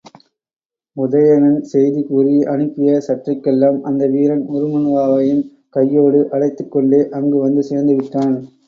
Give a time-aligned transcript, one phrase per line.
[0.97, 5.45] உதயணன் செய்தி கூறி அனுப்பிய சற்றைக்கெல்லாம் அந்த வீரன் உருமண்ணுவாவையும்
[5.75, 8.35] கையோடு அழைத்துக்கொண்டே அங்கு வந்து சேர்ந்து விட்டான்.